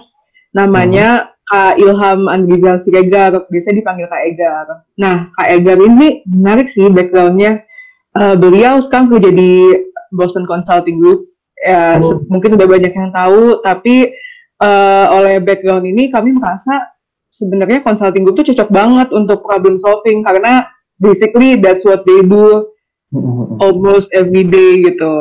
namanya 0.55 1.07
hmm. 1.27 1.29
Kak 1.43 1.75
Ilham 1.75 2.31
Andrizal 2.31 2.79
Siregar. 2.87 3.35
Biasa 3.51 3.75
dipanggil 3.75 4.07
Kak 4.07 4.23
Egar. 4.23 4.67
Nah 4.95 5.27
Kak 5.35 5.47
Egar 5.51 5.77
ini 5.83 6.23
menarik 6.23 6.71
sih 6.71 6.87
backgroundnya. 6.87 7.67
Uh, 8.13 8.39
beliau 8.39 8.79
sekarang 8.87 9.11
kerja 9.11 9.31
di 9.35 9.75
Boston 10.15 10.47
Consulting 10.47 11.01
Group. 11.01 11.27
Ya, 11.63 11.99
oh. 11.99 12.23
mungkin 12.27 12.59
udah 12.59 12.67
banyak 12.67 12.91
yang 12.91 13.11
tahu 13.15 13.63
tapi 13.63 14.11
uh, 14.63 15.05
oleh 15.11 15.43
background 15.43 15.83
ini 15.83 16.07
kami 16.07 16.31
merasa 16.31 16.95
sebenarnya 17.35 17.83
consulting 17.83 18.23
group 18.23 18.39
tuh 18.39 18.47
cocok 18.47 18.69
banget 18.71 19.07
untuk 19.11 19.43
problem 19.43 19.75
solving 19.83 20.23
karena 20.23 20.63
basically 21.03 21.59
that's 21.59 21.83
what 21.83 22.07
they 22.07 22.23
do 22.23 22.71
almost 23.59 24.07
every 24.15 24.47
day 24.47 24.79
gitu. 24.87 25.13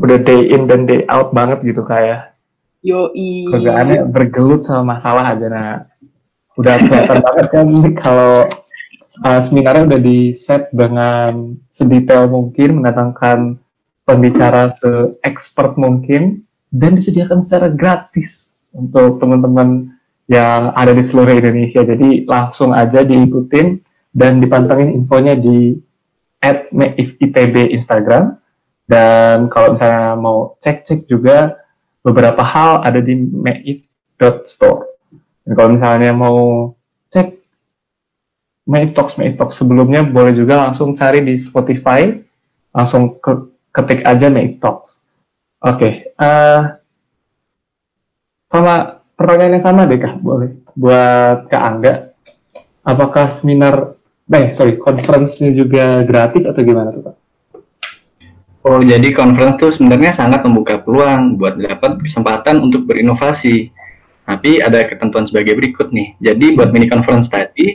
Udah 0.00 0.18
day 0.24 0.50
in 0.50 0.66
dan 0.66 0.88
day 0.88 1.04
out 1.06 1.30
banget 1.36 1.62
gitu 1.62 1.84
kayak. 1.84 2.34
Yoi. 2.82 3.46
Kerjaannya 3.46 4.10
bergelut 4.10 4.66
sama 4.66 4.98
masalah 4.98 5.38
aja 5.38 5.46
nah. 5.46 5.76
Udah 6.58 6.82
kelihatan 6.82 7.18
banget 7.26 7.46
kan 7.54 7.68
kalau 7.94 8.34
uh, 9.22 9.40
seminarnya 9.46 9.86
udah 9.86 10.00
di 10.02 10.34
set 10.34 10.66
dengan 10.74 11.54
sedetail 11.70 12.26
mungkin 12.26 12.82
mendatangkan 12.82 13.62
pembicara 14.02 14.74
se-expert 14.82 15.78
mungkin 15.78 16.42
dan 16.72 16.96
disediakan 16.96 17.44
secara 17.44 17.68
gratis 17.68 18.48
untuk 18.72 19.20
teman-teman 19.20 19.92
yang 20.32 20.72
ada 20.72 20.96
di 20.96 21.04
seluruh 21.04 21.36
Indonesia. 21.36 21.84
Jadi 21.84 22.24
langsung 22.24 22.72
aja 22.72 23.04
diikutin 23.04 23.76
dan 24.16 24.40
dipantengin 24.40 24.96
infonya 24.96 25.36
di 25.36 25.76
@meifitb 26.72 27.54
Instagram. 27.76 28.40
Dan 28.88 29.52
kalau 29.52 29.76
misalnya 29.76 30.16
mau 30.16 30.56
cek-cek 30.64 31.06
juga 31.06 31.60
beberapa 32.02 32.40
hal 32.40 32.82
ada 32.82 32.98
di 32.98 33.14
meif.store. 33.14 34.88
Dan 35.44 35.52
kalau 35.54 35.68
misalnya 35.76 36.10
mau 36.16 36.38
cek 37.12 37.40
Meif 38.62 38.94
Talks, 38.94 39.18
Meif 39.18 39.34
Talks 39.34 39.58
sebelumnya 39.58 40.06
boleh 40.06 40.38
juga 40.38 40.70
langsung 40.70 40.94
cari 40.94 41.18
di 41.26 41.42
Spotify, 41.42 42.14
langsung 42.70 43.18
ke, 43.18 43.50
ketik 43.74 44.06
aja 44.06 44.30
Meif 44.30 44.62
Talks. 44.62 45.01
Oke, 45.62 45.78
okay, 45.78 45.92
uh, 46.18 46.26
eh, 46.26 46.60
sama 48.50 48.98
pertanyaan 49.14 49.62
yang 49.62 49.64
sama 49.64 49.86
deh 49.86 50.02
kak, 50.02 50.18
boleh. 50.18 50.58
Buat 50.74 51.46
Kak 51.46 51.62
Angga, 51.62 51.94
apakah 52.82 53.38
seminar, 53.38 53.94
eh 54.26 54.58
sorry, 54.58 54.74
conference-nya 54.82 55.54
juga 55.54 56.02
gratis 56.02 56.50
atau 56.50 56.66
gimana 56.66 56.90
tuh 56.90 57.02
Kak? 57.06 57.16
Oh, 58.62 58.78
jadi 58.78 59.10
conference 59.14 59.58
tuh 59.58 59.70
sebenarnya 59.74 60.14
sangat 60.14 60.46
membuka 60.46 60.82
peluang 60.82 61.34
buat 61.38 61.58
dapat 61.58 61.98
kesempatan 61.98 62.62
untuk 62.62 62.86
berinovasi. 62.86 63.74
Tapi 64.22 64.62
ada 64.62 64.86
ketentuan 64.86 65.26
sebagai 65.26 65.58
berikut 65.58 65.90
nih. 65.90 66.14
Jadi 66.22 66.54
buat 66.54 66.70
mini 66.70 66.86
conference 66.86 67.26
tadi 67.26 67.74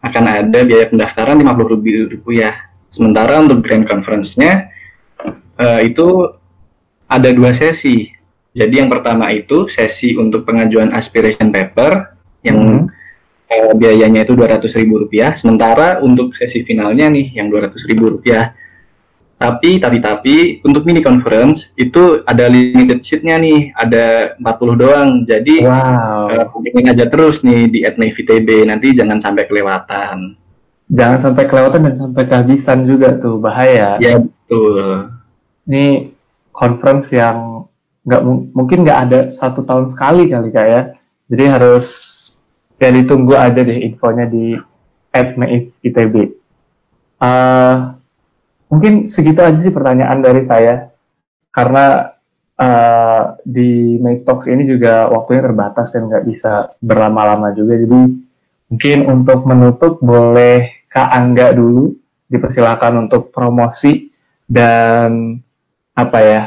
akan 0.00 0.24
ada 0.24 0.64
biaya 0.64 0.88
pendaftaran 0.88 1.36
50 1.36 1.80
ribu 1.80 2.16
rupiah. 2.16 2.56
Sementara 2.92 3.44
untuk 3.44 3.60
grand 3.60 3.84
conference-nya 3.84 4.72
uh, 5.60 5.80
itu 5.84 6.32
ada 7.18 7.28
dua 7.32 7.52
sesi. 7.52 8.08
Jadi 8.52 8.84
yang 8.84 8.92
pertama 8.92 9.32
itu 9.32 9.64
sesi 9.72 10.12
untuk 10.16 10.44
pengajuan 10.44 10.92
aspiration 10.92 11.48
paper 11.48 12.12
yang 12.44 12.58
hmm. 12.58 12.82
uh, 13.48 13.72
biayanya 13.76 14.28
itu 14.28 14.36
dua 14.36 14.56
ratus 14.58 14.76
ribu 14.76 15.00
rupiah. 15.00 15.36
Sementara 15.40 16.04
untuk 16.04 16.36
sesi 16.36 16.60
finalnya 16.68 17.08
nih 17.08 17.32
yang 17.32 17.48
dua 17.48 17.68
ratus 17.68 17.80
ribu 17.88 18.12
rupiah. 18.18 18.52
Tapi, 19.42 19.82
tapi, 19.82 19.98
tapi 19.98 20.36
untuk 20.62 20.86
mini 20.86 21.02
conference 21.02 21.66
itu 21.74 22.22
ada 22.30 22.46
limited 22.46 23.02
seatnya 23.02 23.42
nih, 23.42 23.74
ada 23.74 24.38
40 24.38 24.78
doang. 24.78 25.10
Jadi 25.26 25.66
wow. 25.66 26.30
uh, 26.46 26.86
aja 26.86 27.10
terus 27.10 27.42
nih 27.42 27.66
di 27.66 27.82
Etnay 27.82 28.14
VTB, 28.14 28.70
nanti 28.70 28.94
jangan 28.94 29.18
sampai 29.18 29.50
kelewatan. 29.50 30.38
Jangan 30.94 31.18
sampai 31.26 31.44
kelewatan 31.50 31.90
dan 31.90 31.94
sampai 31.98 32.22
kehabisan 32.30 32.86
juga 32.86 33.18
tuh, 33.18 33.42
bahaya. 33.42 33.98
Ya 33.98 34.22
betul. 34.22 35.10
Ini 35.66 36.11
conference 36.52 37.08
yang 37.12 37.66
nggak 38.04 38.22
mungkin 38.52 38.84
nggak 38.84 39.00
ada 39.08 39.18
satu 39.32 39.64
tahun 39.66 39.90
sekali 39.92 40.28
kali 40.28 40.48
kak 40.52 40.66
ya. 40.68 40.82
Jadi 41.32 41.44
harus 41.48 41.86
ya 42.76 42.92
ditunggu 42.92 43.34
aja 43.34 43.60
deh 43.60 43.78
infonya 43.88 44.28
di 44.28 44.54
Etnay 45.12 45.72
ITB. 45.84 46.36
Uh, 47.22 47.94
Mungkin 48.72 49.04
segitu 49.04 49.44
aja 49.44 49.60
sih 49.60 49.68
pertanyaan 49.68 50.24
dari 50.24 50.48
saya. 50.48 50.88
Karena 51.52 52.08
uh, 52.56 53.36
di 53.44 54.00
Make 54.00 54.24
Talks 54.24 54.48
ini 54.48 54.64
juga 54.64 55.12
waktunya 55.12 55.44
terbatas 55.44 55.92
kan 55.92 56.08
nggak 56.08 56.24
bisa 56.24 56.72
berlama-lama 56.80 57.52
juga. 57.52 57.76
Jadi 57.76 58.00
mungkin 58.72 58.98
untuk 59.04 59.44
menutup 59.44 60.00
boleh 60.00 60.88
Kak 60.88 61.04
Angga 61.12 61.52
dulu 61.52 61.92
dipersilakan 62.32 63.04
untuk 63.04 63.28
promosi 63.28 64.08
dan 64.48 65.36
apa 65.92 66.18
ya 66.20 66.42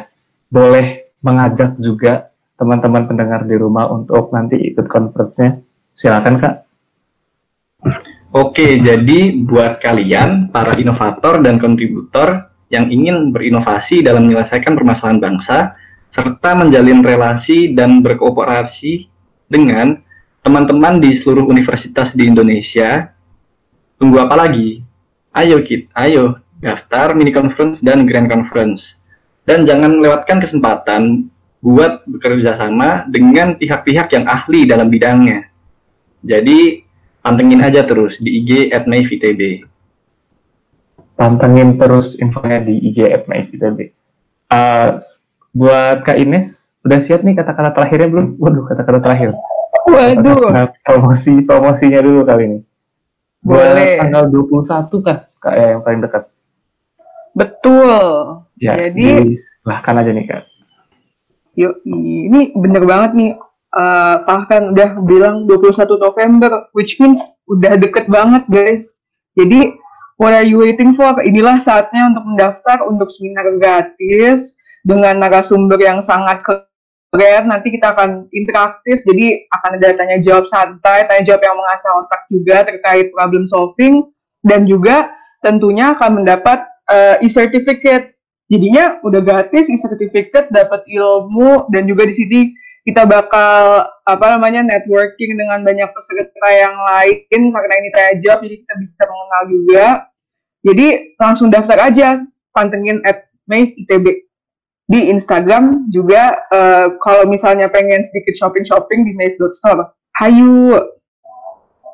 boleh 0.49 1.13
mengajak 1.21 1.77
juga 1.81 2.33
teman-teman 2.55 3.05
pendengar 3.09 3.43
di 3.43 3.55
rumah 3.59 3.91
untuk 3.91 4.31
nanti 4.31 4.55
ikut 4.71 4.87
conference-nya. 4.87 5.59
Silakan 5.95 6.35
Kak. 6.39 6.55
Oke, 8.35 8.83
jadi 8.83 9.31
buat 9.47 9.79
kalian, 9.79 10.51
para 10.51 10.75
inovator 10.75 11.39
dan 11.39 11.55
kontributor 11.55 12.51
yang 12.67 12.91
ingin 12.91 13.31
berinovasi 13.31 14.03
dalam 14.03 14.27
menyelesaikan 14.27 14.75
permasalahan 14.75 15.23
bangsa, 15.23 15.79
serta 16.11 16.51
menjalin 16.55 16.99
relasi 16.99 17.71
dan 17.71 18.03
berkooperasi 18.03 19.07
dengan 19.47 19.99
teman-teman 20.43 20.99
di 20.99 21.15
seluruh 21.19 21.47
universitas 21.47 22.11
di 22.11 22.27
Indonesia, 22.27 23.11
tunggu 23.99 24.19
apa 24.19 24.35
lagi? 24.47 24.83
Ayo 25.35 25.63
kit, 25.63 25.87
ayo 25.95 26.39
daftar 26.59 27.15
mini 27.15 27.31
conference 27.31 27.79
dan 27.83 28.03
grand 28.03 28.27
conference. 28.27 28.83
Dan 29.45 29.69
jangan 29.69 30.01
lewatkan 30.01 30.41
kesempatan 30.41 31.29
buat 31.61 32.05
bekerja 32.05 32.57
sama 32.61 33.09
dengan 33.09 33.57
pihak-pihak 33.57 34.13
yang 34.13 34.25
ahli 34.29 34.69
dalam 34.69 34.89
bidangnya. 34.89 35.49
Jadi 36.25 36.85
pantengin 37.25 37.61
aja 37.61 37.85
terus 37.85 38.17
di 38.21 38.41
IG 38.41 38.69
@mayvtb. 38.85 39.65
Pantengin 41.17 41.77
terus 41.81 42.13
infonya 42.21 42.61
di 42.61 42.77
IG 42.89 43.05
@mayvtb. 43.25 43.93
Uh, 44.49 45.01
buat 45.57 46.05
Kak 46.05 46.21
Ines, 46.21 46.53
udah 46.85 47.01
siap 47.05 47.25
nih 47.25 47.33
kata-kata 47.33 47.73
terakhirnya 47.73 48.13
belum? 48.13 48.27
Waduh, 48.37 48.65
kata-kata 48.69 48.99
terakhir. 49.01 49.33
Waduh. 49.89 50.53
Kata 50.53 50.69
-kata 50.69 50.77
promosi 50.85 51.33
promosinya 51.45 52.01
dulu 52.05 52.21
kali 52.29 52.43
ini. 52.45 52.59
Boleh. 53.41 53.97
Buat 53.97 54.01
tanggal 54.05 54.23
21 54.29 55.05
kan, 55.05 55.17
Kak 55.41 55.53
ya, 55.53 55.65
yang 55.77 55.81
paling 55.81 56.01
dekat. 56.01 56.23
Betul. 57.33 58.44
Ya, 58.59 58.79
jadi 58.79 59.35
silahkan 59.63 59.95
aja 59.99 60.11
nih 60.15 60.25
Kak. 60.27 60.43
Yuk, 61.55 61.75
ini 61.87 62.51
bener 62.55 62.83
banget 62.83 63.11
nih 63.15 63.31
uh, 63.75 64.15
bahkan 64.23 64.71
udah 64.75 64.99
bilang 65.03 65.47
21 65.47 65.87
November, 65.99 66.67
which 66.71 66.95
means 66.99 67.19
udah 67.51 67.75
deket 67.79 68.07
banget 68.07 68.43
guys. 68.47 68.83
Jadi, 69.35 69.75
what 70.15 70.31
are 70.31 70.47
you 70.47 70.63
waiting 70.63 70.95
for? 70.95 71.11
Inilah 71.19 71.61
saatnya 71.67 72.15
untuk 72.15 72.23
mendaftar 72.23 72.77
untuk 72.87 73.11
seminar 73.11 73.45
gratis 73.59 74.55
dengan 74.87 75.19
narasumber 75.19 75.79
yang 75.79 76.07
sangat 76.07 76.39
keren. 76.47 77.51
Nanti 77.51 77.75
kita 77.75 77.91
akan 77.91 78.31
interaktif, 78.31 79.03
jadi 79.03 79.43
akan 79.59 79.71
ada 79.79 79.89
tanya 79.99 80.17
jawab 80.23 80.47
santai, 80.47 81.03
tanya 81.07 81.23
jawab 81.27 81.43
yang 81.43 81.57
mengasah 81.59 81.91
otak 81.99 82.21
juga 82.31 82.55
terkait 82.63 83.11
problem 83.11 83.43
solving, 83.51 84.07
dan 84.47 84.63
juga 84.63 85.11
tentunya 85.43 85.95
akan 85.99 86.23
mendapat 86.23 86.63
uh, 86.87 87.19
e-certificate. 87.19 88.14
Jadinya 88.45 89.01
udah 89.01 89.21
gratis 89.25 89.65
e-certificate, 89.65 90.53
dapat 90.53 90.85
ilmu, 90.85 91.65
dan 91.73 91.89
juga 91.89 92.05
di 92.05 92.13
sini 92.13 92.39
kita 92.85 93.01
bakal 93.09 93.89
apa 94.05 94.25
namanya 94.37 94.61
networking 94.61 95.33
dengan 95.33 95.65
banyak 95.65 95.89
peserta 95.89 96.49
yang 96.53 96.77
lain 96.77 97.49
karena 97.49 97.75
ini 97.81 97.89
tanya 97.89 98.13
jawab 98.21 98.39
jadi 98.45 98.55
kita 98.61 98.73
bisa 98.77 99.03
mengenal 99.09 99.43
juga. 99.49 99.87
Jadi 100.65 100.87
langsung 101.17 101.49
daftar 101.49 101.77
aja 101.89 102.21
pantengin 102.53 103.01
at 103.01 103.25
ITB 103.49 104.25
di 104.85 104.99
Instagram 105.09 105.89
juga 105.89 106.37
uh, 106.53 106.93
kalau 107.01 107.25
misalnya 107.25 107.69
pengen 107.73 108.05
sedikit 108.13 108.37
shopping 108.37 108.65
shopping 108.69 109.01
di 109.05 109.13
Store. 109.57 109.89
Hayu! 110.21 110.77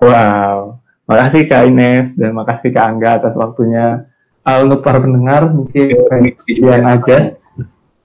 Wow. 0.03 0.83
Makasih 1.07 1.47
Kak 1.47 1.67
Ines 1.71 2.15
dan 2.19 2.31
makasih 2.35 2.71
Kak 2.71 2.85
Angga 2.95 3.19
atas 3.19 3.33
waktunya 3.35 4.10
uh, 4.45 4.59
untuk 4.65 4.81
para 4.81 5.01
pendengar 5.01 5.49
mungkin 5.49 5.97
sekian 6.37 6.83
aja 6.85 7.37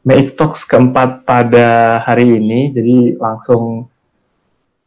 Make 0.06 0.38
Talks 0.38 0.62
keempat 0.70 1.26
pada 1.26 1.98
hari 2.06 2.38
ini. 2.38 2.70
Jadi 2.70 3.18
langsung 3.18 3.90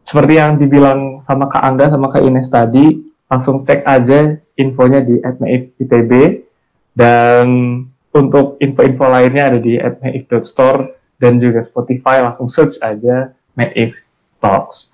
seperti 0.07 0.39
yang 0.39 0.55
dibilang 0.55 1.27
sama 1.27 1.51
Kak 1.51 1.59
Angga 1.59 1.91
sama 1.91 2.07
Kak 2.09 2.23
Ines 2.23 2.47
tadi, 2.47 3.03
langsung 3.27 3.67
cek 3.67 3.83
aja 3.83 4.39
infonya 4.55 5.03
di 5.03 5.19
@maif.itb 5.21 6.11
dan 6.95 7.45
untuk 8.15 8.57
info-info 8.57 9.05
lainnya 9.05 9.53
ada 9.53 9.59
di 9.61 9.77
@maif.store 9.77 10.97
dan 11.21 11.37
juga 11.37 11.61
Spotify 11.61 12.23
langsung 12.23 12.47
search 12.49 12.79
aja 12.81 13.35
Maif 13.59 13.93
Talks. 14.39 14.89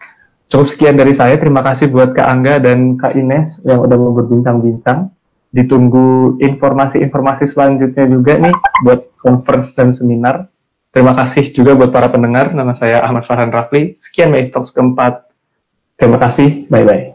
Cukup 0.49 0.67
sekian 0.73 0.97
dari 0.97 1.13
saya. 1.13 1.37
Terima 1.37 1.61
kasih 1.61 1.89
buat 1.93 2.17
Kak 2.17 2.27
Angga 2.27 2.59
dan 2.59 2.97
Kak 2.97 3.13
Ines 3.13 3.61
yang 3.63 3.85
udah 3.85 3.97
mau 3.97 4.13
berbincang-bincang 4.13 5.14
ditunggu 5.55 6.35
informasi-informasi 6.43 7.47
selanjutnya 7.47 8.05
juga 8.11 8.35
nih 8.35 8.55
buat 8.83 9.07
conference 9.23 9.71
dan 9.71 9.95
seminar. 9.95 10.51
Terima 10.91 11.15
kasih 11.15 11.55
juga 11.55 11.75
buat 11.75 11.95
para 11.95 12.11
pendengar. 12.11 12.51
Nama 12.51 12.75
saya 12.75 13.03
Ahmad 13.03 13.23
Farhan 13.23 13.51
Rafli. 13.55 13.95
Sekian 14.03 14.35
Talks 14.51 14.75
keempat. 14.75 15.31
Terima 15.95 16.19
kasih. 16.19 16.67
Bye-bye. 16.67 17.14